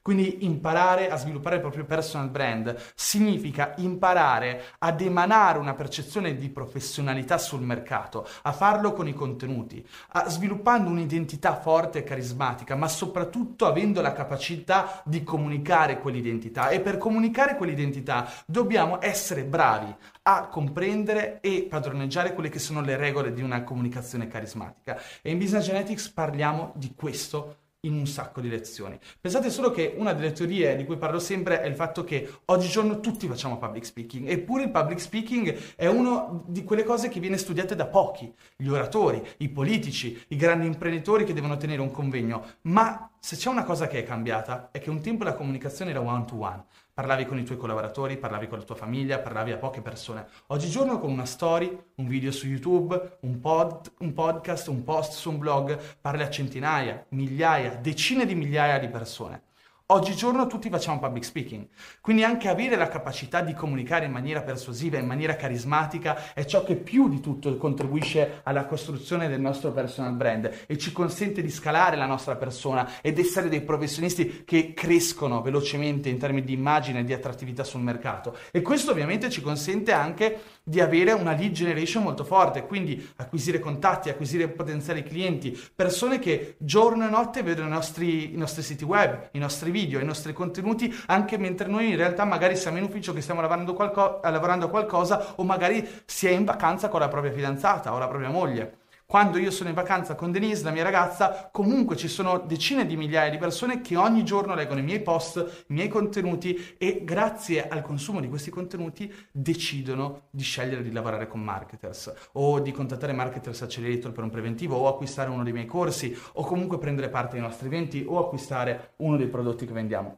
Quindi 0.06 0.46
imparare 0.46 1.10
a 1.10 1.16
sviluppare 1.16 1.56
il 1.56 1.62
proprio 1.62 1.84
personal 1.84 2.30
brand 2.30 2.76
significa 2.94 3.74
imparare 3.78 4.66
ad 4.78 5.02
emanare 5.02 5.58
una 5.58 5.74
percezione 5.74 6.36
di 6.36 6.50
professionalità 6.50 7.40
sul 7.40 7.62
mercato, 7.62 8.28
a 8.44 8.52
farlo 8.52 8.94
con 8.94 9.08
i 9.08 9.16
contenuti, 9.16 9.84
sviluppando 10.28 10.92
un'identità 10.92 11.56
forte 11.56 11.98
e 11.98 12.04
carismatica, 12.04 12.76
ma 12.76 12.88
soprattutto 12.88 13.66
avendo 13.66 14.00
la 14.02 14.14
capacità 14.14 15.02
di 15.06 15.24
comunicare 15.24 15.98
quell'identità. 15.98 16.70
E 16.70 16.82
per 16.82 17.00
comunicare 17.00 17.56
quell'identità 17.56 18.30
dobbiamo 18.46 19.02
essere 19.02 19.44
bravi 19.44 19.92
a 20.22 20.46
comprendere 20.50 21.40
e 21.42 21.66
padroneggiare 21.68 22.36
quelle 22.36 22.50
che 22.50 22.60
sono 22.60 22.82
le 22.82 22.96
regole 22.96 23.34
di 23.34 23.42
una 23.42 23.64
comunicazione 23.64 24.28
carismatica. 24.28 25.02
E 25.24 25.32
in 25.32 25.40
Business 25.40 25.66
Genetics 25.66 26.10
parliamo 26.10 26.74
di 26.76 26.94
questo 26.96 27.58
in 27.86 27.94
un 27.94 28.08
sacco 28.08 28.42
di 28.42 28.50
lezioni. 28.50 29.00
Pensate 29.20 29.50
solo 29.50 29.72
che 29.72 29.94
una 29.98 30.14
delle 30.14 30.32
teorie 30.32 30.76
di 30.76 30.86
cui 30.86 30.98
parlo 30.98 31.20
sempre 31.20 31.62
è 31.62 31.68
il 31.68 31.76
fatto 31.76 32.04
che 32.04 32.30
oggigiorno 32.46 33.00
tutti 33.00 33.28
facciamo 33.28 33.58
public 33.58 33.86
speaking, 33.86 34.30
eppure 34.30 34.64
il 34.64 34.72
public 34.72 35.00
speaking 35.00 35.56
è 35.76 35.88
una 35.88 36.28
di 36.46 36.64
quelle 36.64 36.84
cose 36.84 37.10
che 37.10 37.20
viene 37.20 37.38
studiate 37.38 37.76
da 37.76 37.88
pochi, 37.88 38.34
gli 38.56 38.68
oratori, 38.68 39.26
i 39.38 39.50
politici, 39.50 40.22
i 40.30 40.36
grandi 40.36 40.66
imprenditori 40.66 41.24
che 41.24 41.34
devono 41.34 41.58
tenere 41.58 41.82
un 41.82 41.92
convegno, 41.92 42.44
ma 42.64 43.10
se 43.20 43.36
c'è 43.36 43.50
una 43.50 43.64
cosa 43.64 43.88
che 43.88 44.00
è 44.00 44.04
cambiata 44.04 44.70
è 44.72 44.80
che 44.80 44.90
un 44.90 45.02
tempo 45.02 45.24
la 45.24 45.34
comunicazione 45.34 45.92
era 45.92 46.02
one 46.02 46.26
to 46.26 46.36
one. 46.40 46.64
Parlavi 46.96 47.26
con 47.26 47.38
i 47.38 47.44
tuoi 47.44 47.58
collaboratori, 47.58 48.16
parlavi 48.16 48.48
con 48.48 48.58
la 48.58 48.64
tua 48.64 48.76
famiglia, 48.76 49.20
parlavi 49.20 49.52
a 49.52 49.58
poche 49.58 49.82
persone. 49.82 50.28
Oggigiorno 50.48 50.98
con 50.98 51.12
una 51.12 51.26
story, 51.26 51.78
un 51.96 52.08
video 52.08 52.32
su 52.32 52.48
YouTube, 52.48 53.18
un, 53.20 53.42
pod, 53.42 53.92
un 54.00 54.14
podcast, 54.14 54.70
un 54.70 54.82
post 54.86 55.12
su 55.12 55.30
un 55.30 55.38
blog, 55.38 55.78
parli 56.00 56.24
a 56.24 56.30
centinaia, 56.30 57.06
migliaia, 57.10 57.76
decine 57.76 58.26
di 58.26 58.34
migliaia 58.34 58.80
di 58.80 58.88
persone. 58.88 59.42
Oggigiorno 59.88 60.48
tutti 60.48 60.68
facciamo 60.72 60.98
public 60.98 61.24
speaking, 61.24 61.68
quindi 62.02 62.24
anche 62.24 62.50
avere 62.50 62.76
la 62.76 62.88
capacità 62.88 63.42
di 63.42 63.54
comunicare 63.54 64.06
in 64.06 64.12
maniera 64.12 64.42
persuasiva, 64.42 64.98
in 64.98 65.06
maniera 65.06 65.36
carismatica, 65.36 66.34
è 66.34 66.44
ciò 66.44 66.64
che 66.64 66.76
più 66.76 67.08
di 67.08 67.20
tutto 67.20 67.56
contribuisce 67.58 68.42
alla 68.42 68.66
costruzione 68.66 69.30
del 69.30 69.40
nostro 69.40 69.72
personal 69.72 70.14
brand 70.14 70.52
e 70.66 70.80
ci 70.80 70.92
consente 70.92 71.44
di 71.44 71.52
scalare 71.52 71.98
la 71.98 72.08
nostra 72.08 72.36
persona 72.36 72.94
ed 73.00 73.20
essere 73.20 73.48
dei 73.48 73.62
professionisti 73.62 74.44
che 74.44 74.74
crescono 74.74 75.44
velocemente 75.44 76.10
in 76.10 76.18
termini 76.18 76.48
di 76.48 76.54
immagine 76.54 77.02
e 77.02 77.04
di 77.04 77.14
attrattività 77.14 77.64
sul 77.64 77.82
mercato. 77.82 78.36
E 78.50 78.64
questo 78.64 78.90
ovviamente 78.90 79.30
ci 79.30 79.44
consente 79.44 79.92
anche 79.92 80.42
di 80.64 80.82
avere 80.82 81.12
una 81.12 81.34
lead 81.36 81.52
generation 81.52 82.02
molto 82.02 82.24
forte, 82.24 82.66
quindi 82.66 83.08
acquisire 83.18 83.60
contatti, 83.60 84.10
acquisire 84.10 84.48
potenziali 84.48 85.04
clienti, 85.04 85.56
persone 85.76 86.18
che 86.18 86.56
giorno 86.58 87.06
e 87.06 87.10
notte 87.12 87.44
vedono 87.44 87.68
i 87.68 87.72
nostri, 87.72 88.34
i 88.34 88.38
nostri 88.38 88.64
siti 88.64 88.84
web, 88.84 89.30
i 89.34 89.38
nostri 89.38 89.74
video, 89.76 90.00
i 90.00 90.06
nostri 90.06 90.32
contenuti, 90.32 90.94
anche 91.08 91.38
mentre 91.38 91.68
noi 91.68 91.90
in 91.90 91.98
realtà 91.98 92.24
magari 92.24 92.56
siamo 92.56 92.78
in 92.78 92.86
ufficio 92.86 93.12
che 93.12 93.20
stiamo 93.20 93.42
lavorando, 93.42 93.74
qualco- 93.74 94.22
lavorando 94.24 94.68
a 94.68 94.70
qualcosa 94.70 95.34
o 95.36 95.44
magari 95.44 95.86
si 96.06 96.28
è 96.28 96.32
in 96.32 96.46
vacanza 96.46 96.88
con 96.88 97.02
la 97.02 97.10
propria 97.10 97.34
fidanzata 97.34 97.94
o 97.94 97.98
la 97.98 98.08
propria 98.08 98.30
moglie. 98.30 98.84
Quando 99.08 99.38
io 99.38 99.52
sono 99.52 99.70
in 99.70 99.76
vacanza 99.76 100.16
con 100.16 100.32
Denise, 100.32 100.64
la 100.64 100.72
mia 100.72 100.82
ragazza, 100.82 101.50
comunque 101.52 101.96
ci 101.96 102.08
sono 102.08 102.40
decine 102.40 102.88
di 102.88 102.98
migliaia 102.98 103.30
di 103.30 103.38
persone 103.38 103.80
che 103.82 103.96
ogni 103.96 104.26
giorno 104.26 104.56
leggono 104.56 104.80
i 104.80 104.84
miei 104.84 105.00
post, 105.00 105.66
i 105.68 105.74
miei 105.74 105.88
contenuti 105.88 106.76
e 106.80 107.04
grazie 107.04 107.68
al 107.68 107.84
consumo 107.84 108.20
di 108.20 108.28
questi 108.28 108.50
contenuti 108.50 109.14
decidono 109.32 110.24
di 110.32 110.42
scegliere 110.42 110.82
di 110.82 110.92
lavorare 110.92 111.28
con 111.28 111.40
marketers 111.40 112.32
o 112.32 112.60
di 112.60 112.72
contattare 112.72 113.14
Marketers 113.14 113.62
Accelerator 113.62 114.12
per 114.12 114.24
un 114.24 114.32
preventivo 114.32 114.76
o 114.76 114.88
acquistare 114.88 115.30
uno 115.30 115.44
dei 115.44 115.54
miei 115.54 115.68
corsi 115.68 116.18
o 116.34 116.44
comunque 116.44 116.80
prendere 116.80 117.10
parte 117.10 117.36
ai 117.36 117.44
nostri 117.44 117.68
eventi 117.68 118.04
o 118.08 118.18
acquistare 118.18 118.94
uno 118.98 119.18
dei 119.18 119.28
prodotti 119.28 119.68
che 119.68 119.74
vendiamo. 119.74 120.18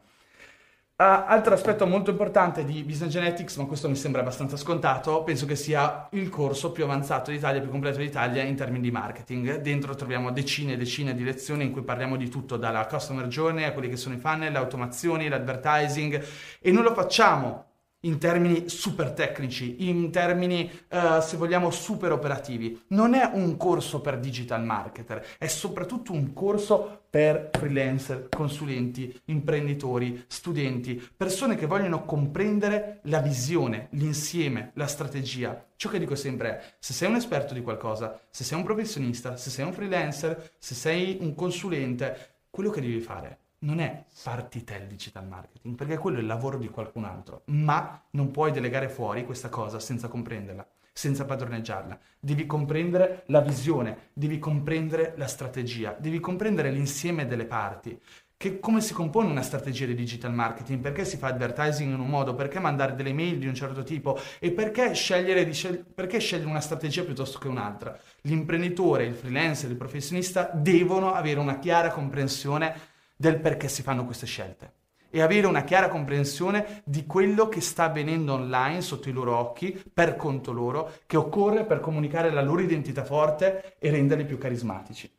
Uh, 0.99 1.03
altro 1.27 1.53
aspetto 1.53 1.85
molto 1.85 2.09
importante 2.09 2.65
di 2.65 2.81
Business 2.81 3.11
Genetics, 3.11 3.57
ma 3.57 3.65
questo 3.65 3.87
mi 3.87 3.95
sembra 3.95 4.21
abbastanza 4.21 4.57
scontato, 4.57 5.21
penso 5.21 5.45
che 5.45 5.55
sia 5.55 6.07
il 6.13 6.27
corso 6.29 6.71
più 6.71 6.85
avanzato 6.85 7.29
d'Italia, 7.29 7.61
più 7.61 7.69
completo 7.69 7.99
d'Italia 7.99 8.41
in 8.41 8.55
termini 8.55 8.81
di 8.81 8.89
marketing. 8.89 9.57
Dentro 9.57 9.93
troviamo 9.93 10.31
decine 10.31 10.73
e 10.73 10.75
decine 10.75 11.13
di 11.13 11.23
lezioni 11.23 11.65
in 11.65 11.71
cui 11.71 11.83
parliamo 11.83 12.15
di 12.15 12.29
tutto, 12.29 12.57
dalla 12.57 12.87
customer 12.87 13.27
journey 13.27 13.65
a 13.65 13.73
quelli 13.73 13.89
che 13.89 13.95
sono 13.95 14.15
i 14.15 14.17
funnel, 14.17 14.51
le 14.51 14.57
automazioni, 14.57 15.27
l'advertising 15.27 16.25
e 16.59 16.71
non 16.71 16.81
lo 16.81 16.95
facciamo 16.95 17.66
in 18.01 18.19
termini 18.19 18.69
super 18.69 19.11
tecnici, 19.11 19.89
in 19.89 20.11
termini, 20.11 20.69
uh, 20.91 21.19
se 21.19 21.37
vogliamo, 21.37 21.71
super 21.71 22.11
operativi. 22.11 22.83
Non 22.89 23.13
è 23.13 23.29
un 23.33 23.57
corso 23.57 24.01
per 24.01 24.19
digital 24.19 24.63
marketer, 24.63 25.25
è 25.37 25.47
soprattutto 25.47 26.11
un 26.11 26.33
corso 26.33 27.05
per 27.09 27.49
freelancer, 27.53 28.29
consulenti, 28.29 29.19
imprenditori, 29.25 30.25
studenti, 30.27 31.01
persone 31.15 31.55
che 31.55 31.65
vogliono 31.65 32.05
comprendere 32.05 32.99
la 33.03 33.19
visione, 33.19 33.87
l'insieme, 33.91 34.71
la 34.75 34.87
strategia. 34.87 35.65
Ciò 35.75 35.89
che 35.89 35.99
dico 35.99 36.15
sempre 36.15 36.49
è, 36.49 36.73
se 36.79 36.93
sei 36.93 37.09
un 37.09 37.15
esperto 37.15 37.53
di 37.53 37.61
qualcosa, 37.61 38.19
se 38.29 38.43
sei 38.43 38.57
un 38.57 38.63
professionista, 38.63 39.37
se 39.37 39.49
sei 39.49 39.65
un 39.65 39.73
freelancer, 39.73 40.51
se 40.59 40.75
sei 40.75 41.17
un 41.21 41.33
consulente, 41.33 42.35
quello 42.49 42.69
che 42.69 42.81
devi 42.81 42.99
fare 42.99 43.39
non 43.59 43.79
è 43.79 44.05
farti 44.09 44.63
te 44.63 44.75
il 44.75 44.87
digital 44.87 45.25
marketing, 45.27 45.75
perché 45.75 45.97
quello 45.97 46.17
è 46.17 46.21
il 46.21 46.27
lavoro 46.27 46.57
di 46.57 46.69
qualcun 46.69 47.05
altro, 47.05 47.41
ma 47.45 48.03
non 48.11 48.31
puoi 48.31 48.51
delegare 48.51 48.89
fuori 48.89 49.25
questa 49.25 49.49
cosa 49.49 49.79
senza 49.79 50.07
comprenderla, 50.07 50.67
senza 50.93 51.25
padroneggiarla. 51.25 51.97
Devi 52.19 52.45
comprendere 52.45 53.23
la 53.27 53.41
visione, 53.41 54.09
devi 54.13 54.37
comprendere 54.37 55.13
la 55.17 55.27
strategia, 55.27 55.95
devi 55.97 56.19
comprendere 56.19 56.71
l'insieme 56.71 57.25
delle 57.25 57.45
parti. 57.45 57.99
Che 58.39 58.59
come 58.59 58.81
si 58.81 58.93
compone 58.93 59.31
una 59.31 59.41
strategia 59.41 59.87
di 59.87 59.95
digital 59.95 60.31
marketing? 60.31 60.79
Perché 60.79 61.05
si 61.05 61.17
fa 61.17 61.29
advertising 61.29 61.91
in 61.91 61.99
un 61.99 62.07
modo? 62.07 62.35
Perché 62.35 62.59
mandare 62.59 62.93
delle 62.93 63.11
mail 63.11 63.39
di 63.39 63.47
un 63.47 63.55
certo 63.55 63.81
tipo? 63.81 64.19
E 64.37 64.51
perché 64.51 64.93
scegliere, 64.93 65.51
scel- 65.53 65.83
perché 65.83 66.19
scegliere 66.19 66.47
una 66.47 66.59
strategia 66.59 67.03
piuttosto 67.03 67.39
che 67.39 67.47
un'altra? 67.47 67.97
L'imprenditore, 68.21 69.05
il 69.05 69.15
freelancer, 69.15 69.71
il 69.71 69.75
professionista 69.75 70.51
devono 70.53 71.13
avere 71.13 71.39
una 71.39 71.57
chiara 71.57 71.89
comprensione 71.89 72.75
del 73.17 73.39
perché 73.39 73.67
si 73.67 73.81
fanno 73.81 74.05
queste 74.05 74.25
scelte 74.25 74.77
e 75.09 75.21
avere 75.21 75.47
una 75.47 75.63
chiara 75.63 75.89
comprensione 75.89 76.81
di 76.85 77.05
quello 77.05 77.47
che 77.47 77.61
sta 77.61 77.85
avvenendo 77.85 78.33
online 78.33 78.81
sotto 78.81 79.09
i 79.09 79.13
loro 79.13 79.35
occhi, 79.35 79.81
per 79.91 80.15
conto 80.15 80.51
loro, 80.51 80.91
che 81.05 81.17
occorre 81.17 81.65
per 81.65 81.79
comunicare 81.79 82.29
la 82.29 82.41
loro 82.41 82.61
identità 82.61 83.03
forte 83.03 83.75
e 83.79 83.89
renderli 83.89 84.25
più 84.25 84.37
carismatici. 84.37 85.11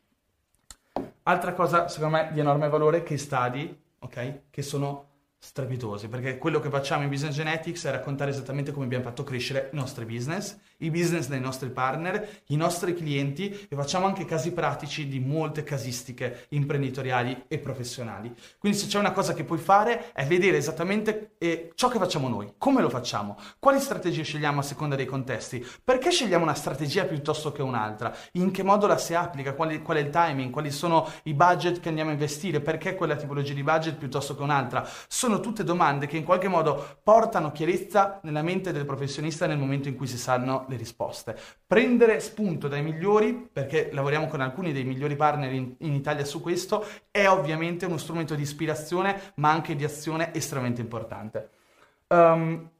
Altra 1.24 1.52
cosa, 1.52 1.88
secondo 1.88 2.16
me, 2.16 2.30
di 2.32 2.40
enorme 2.40 2.68
valore, 2.68 3.02
che 3.02 3.18
stadi, 3.18 3.76
ok? 3.98 4.40
Che 4.50 4.62
sono 4.62 5.06
strepitosi, 5.40 6.08
perché 6.08 6.36
quello 6.36 6.58
che 6.58 6.68
facciamo 6.68 7.04
in 7.04 7.08
Business 7.08 7.34
Genetics 7.34 7.86
è 7.86 7.90
raccontare 7.92 8.30
esattamente 8.30 8.72
come 8.72 8.86
abbiamo 8.86 9.04
fatto 9.04 9.22
crescere 9.22 9.70
i 9.72 9.76
nostri 9.76 10.04
business, 10.04 10.58
i 10.78 10.90
business 10.90 11.28
dei 11.28 11.40
nostri 11.40 11.70
partner, 11.70 12.28
i 12.46 12.56
nostri 12.56 12.92
clienti 12.92 13.66
e 13.68 13.76
facciamo 13.76 14.06
anche 14.06 14.24
casi 14.24 14.52
pratici 14.52 15.06
di 15.06 15.20
molte 15.20 15.62
casistiche 15.62 16.46
imprenditoriali 16.50 17.44
e 17.46 17.58
professionali. 17.58 18.34
Quindi 18.58 18.78
se 18.78 18.88
c'è 18.88 18.98
una 18.98 19.12
cosa 19.12 19.32
che 19.32 19.44
puoi 19.44 19.58
fare 19.58 20.12
è 20.12 20.26
vedere 20.26 20.56
esattamente 20.56 21.36
eh, 21.38 21.70
ciò 21.74 21.88
che 21.88 21.98
facciamo 21.98 22.28
noi, 22.28 22.54
come 22.58 22.82
lo 22.82 22.88
facciamo, 22.88 23.38
quali 23.60 23.78
strategie 23.78 24.24
scegliamo 24.24 24.58
a 24.58 24.64
seconda 24.64 24.96
dei 24.96 25.06
contesti, 25.06 25.64
perché 25.84 26.10
scegliamo 26.10 26.42
una 26.42 26.54
strategia 26.54 27.04
piuttosto 27.04 27.52
che 27.52 27.62
un'altra, 27.62 28.14
in 28.32 28.50
che 28.50 28.64
modo 28.64 28.88
la 28.88 28.98
si 28.98 29.14
applica, 29.14 29.54
quali, 29.54 29.82
qual 29.82 29.98
è 29.98 30.00
il 30.00 30.10
timing, 30.10 30.50
quali 30.50 30.72
sono 30.72 31.08
i 31.24 31.34
budget 31.34 31.78
che 31.78 31.88
andiamo 31.88 32.10
a 32.10 32.14
investire, 32.14 32.60
perché 32.60 32.96
quella 32.96 33.14
tipologia 33.14 33.54
di 33.54 33.62
budget 33.62 33.94
piuttosto 33.94 34.34
che 34.34 34.42
un'altra. 34.42 34.86
Sono 35.06 35.27
sono 35.28 35.40
tutte 35.40 35.62
domande 35.62 36.06
che 36.06 36.16
in 36.16 36.24
qualche 36.24 36.48
modo 36.48 37.00
portano 37.02 37.52
chiarezza 37.52 38.18
nella 38.22 38.40
mente 38.40 38.72
del 38.72 38.86
professionista 38.86 39.46
nel 39.46 39.58
momento 39.58 39.88
in 39.88 39.94
cui 39.94 40.06
si 40.06 40.16
sanno 40.16 40.64
le 40.68 40.76
risposte. 40.76 41.36
Prendere 41.66 42.18
spunto 42.20 42.66
dai 42.66 42.82
migliori, 42.82 43.34
perché 43.34 43.90
lavoriamo 43.92 44.26
con 44.26 44.40
alcuni 44.40 44.72
dei 44.72 44.84
migliori 44.84 45.16
partner 45.16 45.52
in, 45.52 45.74
in 45.80 45.92
Italia 45.92 46.24
su 46.24 46.40
questo, 46.40 46.82
è 47.10 47.28
ovviamente 47.28 47.84
uno 47.84 47.98
strumento 47.98 48.34
di 48.34 48.40
ispirazione 48.40 49.32
ma 49.34 49.50
anche 49.50 49.76
di 49.76 49.84
azione 49.84 50.32
estremamente 50.32 50.80
importante. 50.80 51.50
Um, 52.06 52.70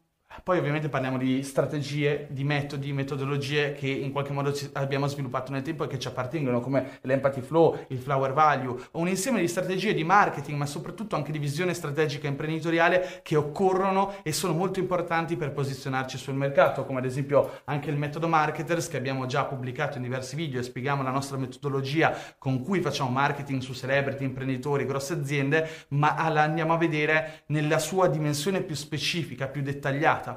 Poi 0.42 0.58
ovviamente 0.58 0.88
parliamo 0.88 1.18
di 1.18 1.42
strategie, 1.42 2.26
di 2.30 2.44
metodi, 2.44 2.92
metodologie 2.92 3.72
che 3.72 3.88
in 3.88 4.12
qualche 4.12 4.32
modo 4.32 4.52
abbiamo 4.72 5.06
sviluppato 5.06 5.52
nel 5.52 5.62
tempo 5.62 5.84
e 5.84 5.86
che 5.88 5.98
ci 5.98 6.08
appartengono, 6.08 6.60
come 6.60 6.98
l'empathy 7.02 7.40
flow, 7.40 7.78
il 7.88 7.98
flower 7.98 8.32
value, 8.32 8.80
o 8.92 9.00
un 9.00 9.08
insieme 9.08 9.40
di 9.40 9.48
strategie 9.48 9.94
di 9.94 10.04
marketing, 10.04 10.56
ma 10.58 10.66
soprattutto 10.66 11.16
anche 11.16 11.32
di 11.32 11.38
visione 11.38 11.74
strategica 11.74 12.26
imprenditoriale 12.26 13.20
che 13.22 13.36
occorrono 13.36 14.14
e 14.22 14.32
sono 14.32 14.52
molto 14.52 14.78
importanti 14.78 15.36
per 15.36 15.52
posizionarci 15.52 16.16
sul 16.16 16.34
mercato, 16.34 16.84
come 16.84 16.98
ad 17.00 17.04
esempio 17.04 17.60
anche 17.64 17.90
il 17.90 17.96
metodo 17.96 18.28
marketers 18.28 18.88
che 18.88 18.96
abbiamo 18.96 19.26
già 19.26 19.44
pubblicato 19.44 19.96
in 19.96 20.02
diversi 20.02 20.36
video 20.36 20.60
e 20.60 20.62
spieghiamo 20.62 21.02
la 21.02 21.10
nostra 21.10 21.36
metodologia 21.36 22.16
con 22.38 22.62
cui 22.62 22.80
facciamo 22.80 23.10
marketing 23.10 23.60
su 23.60 23.74
celebrity, 23.74 24.24
imprenditori, 24.24 24.86
grosse 24.86 25.14
aziende, 25.14 25.68
ma 25.88 26.28
la 26.28 26.42
andiamo 26.42 26.72
a 26.72 26.78
vedere 26.78 27.42
nella 27.46 27.78
sua 27.78 28.08
dimensione 28.08 28.62
più 28.62 28.74
specifica, 28.74 29.46
più 29.46 29.62
dettagliata. 29.62 30.27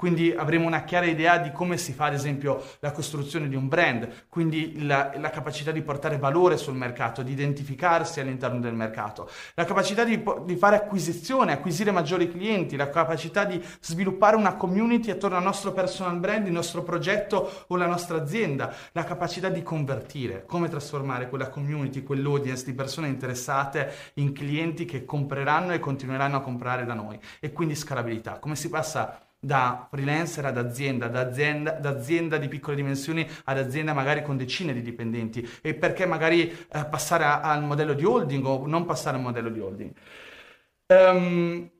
Quindi 0.00 0.32
avremo 0.34 0.66
una 0.66 0.84
chiara 0.84 1.04
idea 1.04 1.36
di 1.36 1.52
come 1.52 1.76
si 1.76 1.92
fa, 1.92 2.06
ad 2.06 2.14
esempio, 2.14 2.64
la 2.78 2.90
costruzione 2.90 3.50
di 3.50 3.54
un 3.54 3.68
brand, 3.68 4.28
quindi 4.30 4.86
la, 4.86 5.12
la, 5.18 5.28
capacità 5.28 5.72
di 5.72 5.82
portare 5.82 6.16
valore 6.16 6.56
sul 6.56 6.74
mercato, 6.74 7.22
di 7.22 7.32
identificarsi 7.32 8.18
all'interno 8.18 8.60
del 8.60 8.72
mercato, 8.72 9.28
la 9.52 9.66
capacità 9.66 10.02
di, 10.02 10.24
di 10.46 10.56
fare 10.56 10.76
acquisizione, 10.76 11.52
acquisire 11.52 11.90
maggiori 11.90 12.30
clienti, 12.30 12.76
la 12.76 12.88
capacità 12.88 13.44
di 13.44 13.62
sviluppare 13.80 14.36
una 14.36 14.54
community 14.54 15.10
attorno 15.10 15.36
al 15.36 15.42
nostro 15.42 15.72
personal 15.72 16.16
brand, 16.16 16.46
il 16.46 16.52
nostro 16.54 16.82
progetto 16.82 17.64
o 17.66 17.76
la 17.76 17.86
nostra 17.86 18.16
azienda, 18.16 18.72
la 18.92 19.04
capacità 19.04 19.50
di 19.50 19.62
convertire, 19.62 20.46
come 20.46 20.70
trasformare 20.70 21.28
quella 21.28 21.50
community, 21.50 22.02
quell'audience 22.02 22.64
di 22.64 22.72
persone 22.72 23.08
interessate 23.08 23.92
in 24.14 24.32
clienti 24.32 24.86
che 24.86 25.04
compreranno 25.04 25.74
e 25.74 25.78
continueranno 25.78 26.38
a 26.38 26.40
comprare 26.40 26.86
da 26.86 26.94
noi. 26.94 27.20
E 27.38 27.52
quindi 27.52 27.74
scalabilità, 27.74 28.38
come 28.38 28.56
si 28.56 28.70
passa 28.70 29.28
da 29.40 29.88
freelancer 29.90 30.44
ad 30.44 30.58
azienda, 30.58 31.08
da 31.08 31.20
azienda, 31.20 31.72
da 31.72 31.88
azienda 31.88 32.36
di 32.36 32.46
piccole 32.46 32.76
dimensioni 32.76 33.26
ad 33.44 33.58
azienda 33.58 33.94
magari 33.94 34.22
con 34.22 34.36
decine 34.36 34.74
di 34.74 34.82
dipendenti 34.82 35.48
e 35.62 35.74
perché 35.74 36.04
magari 36.04 36.50
eh, 36.50 36.84
passare 36.84 37.24
a, 37.24 37.40
al 37.40 37.62
modello 37.62 37.94
di 37.94 38.04
holding 38.04 38.44
o 38.44 38.66
non 38.66 38.84
passare 38.84 39.16
al 39.16 39.22
modello 39.22 39.48
di 39.48 39.60
holding. 39.60 39.92
Um, 40.88 41.70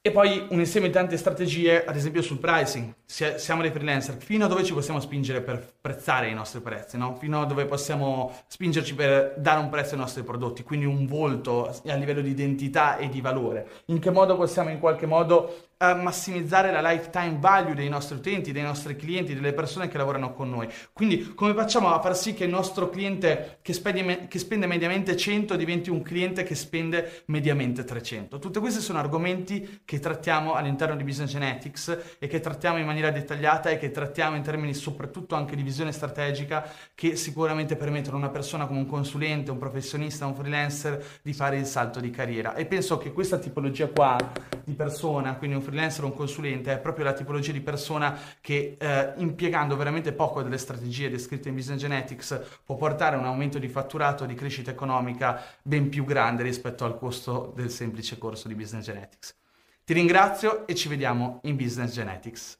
e 0.00 0.10
poi 0.10 0.46
un 0.50 0.58
insieme 0.58 0.86
di 0.86 0.92
tante 0.94 1.18
strategie, 1.18 1.84
ad 1.84 1.94
esempio 1.94 2.22
sul 2.22 2.38
pricing. 2.38 2.94
Siamo 3.04 3.62
dei 3.62 3.70
freelancer, 3.70 4.16
fino 4.16 4.46
a 4.46 4.48
dove 4.48 4.64
ci 4.64 4.72
possiamo 4.72 5.00
spingere 5.00 5.42
per 5.42 5.74
prezzare 5.80 6.28
i 6.28 6.34
nostri 6.34 6.60
prezzi, 6.60 6.96
no? 6.96 7.16
fino 7.16 7.42
a 7.42 7.44
dove 7.44 7.66
possiamo 7.66 8.32
spingerci 8.46 8.94
per 8.94 9.34
dare 9.36 9.60
un 9.60 9.68
prezzo 9.68 9.94
ai 9.94 10.00
nostri 10.00 10.22
prodotti, 10.22 10.62
quindi 10.62 10.86
un 10.86 11.04
volto 11.04 11.66
a 11.68 11.94
livello 11.94 12.22
di 12.22 12.30
identità 12.30 12.96
e 12.96 13.10
di 13.10 13.20
valore. 13.20 13.68
In 13.86 13.98
che 13.98 14.10
modo 14.10 14.36
possiamo 14.36 14.70
in 14.70 14.78
qualche 14.78 15.04
modo 15.04 15.67
a 15.78 15.94
massimizzare 15.94 16.72
la 16.72 16.80
lifetime 16.80 17.36
value 17.38 17.74
dei 17.74 17.88
nostri 17.88 18.16
utenti, 18.16 18.50
dei 18.50 18.62
nostri 18.62 18.96
clienti, 18.96 19.34
delle 19.34 19.52
persone 19.52 19.88
che 19.88 19.96
lavorano 19.96 20.32
con 20.32 20.50
noi. 20.50 20.68
Quindi 20.92 21.34
come 21.34 21.54
facciamo 21.54 21.92
a 21.92 22.00
far 22.00 22.16
sì 22.16 22.34
che 22.34 22.44
il 22.44 22.50
nostro 22.50 22.90
cliente 22.90 23.58
che 23.62 23.72
spende, 23.72 24.26
che 24.26 24.38
spende 24.38 24.66
mediamente 24.66 25.16
100 25.16 25.54
diventi 25.54 25.90
un 25.90 26.02
cliente 26.02 26.42
che 26.42 26.56
spende 26.56 27.22
mediamente 27.26 27.84
300? 27.84 28.38
Tutti 28.38 28.58
questi 28.58 28.80
sono 28.80 28.98
argomenti 28.98 29.82
che 29.84 30.00
trattiamo 30.00 30.54
all'interno 30.54 30.96
di 30.96 31.04
Business 31.04 31.30
Genetics 31.30 32.16
e 32.18 32.26
che 32.26 32.40
trattiamo 32.40 32.78
in 32.78 32.86
maniera 32.86 33.10
dettagliata 33.10 33.70
e 33.70 33.78
che 33.78 33.92
trattiamo 33.92 34.34
in 34.34 34.42
termini 34.42 34.74
soprattutto 34.74 35.36
anche 35.36 35.54
di 35.54 35.62
visione 35.62 35.92
strategica 35.92 36.68
che 36.94 37.14
sicuramente 37.14 37.76
permettono 37.76 38.16
a 38.16 38.20
una 38.20 38.30
persona 38.30 38.66
come 38.66 38.80
un 38.80 38.86
consulente, 38.86 39.52
un 39.52 39.58
professionista, 39.58 40.26
un 40.26 40.34
freelancer 40.34 41.20
di 41.22 41.32
fare 41.32 41.56
il 41.56 41.66
salto 41.66 42.00
di 42.00 42.10
carriera. 42.10 42.54
E 42.56 42.66
penso 42.66 42.98
che 42.98 43.12
questa 43.12 43.38
tipologia 43.38 43.86
qua 43.86 44.16
di 44.64 44.74
persona, 44.74 45.36
quindi 45.36 45.56
un 45.56 45.62
freelancer 45.68 46.04
o 46.04 46.06
un 46.06 46.14
consulente 46.14 46.72
è 46.72 46.78
proprio 46.78 47.04
la 47.04 47.12
tipologia 47.12 47.52
di 47.52 47.60
persona 47.60 48.18
che 48.40 48.76
eh, 48.78 49.12
impiegando 49.16 49.76
veramente 49.76 50.12
poco 50.12 50.42
delle 50.42 50.56
strategie 50.56 51.10
descritte 51.10 51.50
in 51.50 51.54
Business 51.54 51.80
Genetics 51.80 52.40
può 52.64 52.76
portare 52.76 53.16
a 53.16 53.18
un 53.18 53.26
aumento 53.26 53.58
di 53.58 53.68
fatturato, 53.68 54.24
di 54.24 54.34
crescita 54.34 54.70
economica 54.70 55.42
ben 55.62 55.90
più 55.90 56.04
grande 56.04 56.42
rispetto 56.42 56.84
al 56.84 56.98
costo 56.98 57.52
del 57.54 57.70
semplice 57.70 58.16
corso 58.16 58.48
di 58.48 58.54
Business 58.54 58.84
Genetics. 58.84 59.36
Ti 59.84 59.92
ringrazio 59.92 60.66
e 60.66 60.74
ci 60.74 60.88
vediamo 60.88 61.40
in 61.42 61.56
Business 61.56 61.92
Genetics. 61.92 62.58